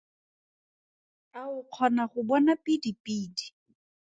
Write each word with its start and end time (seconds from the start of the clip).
A 1.39 1.41
o 1.55 1.57
kgona 1.71 2.03
go 2.11 2.19
bona 2.29 2.53
pidipidi? 2.63 3.45